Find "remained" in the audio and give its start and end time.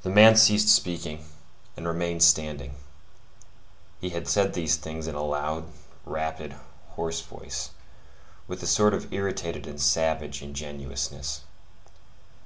1.86-2.22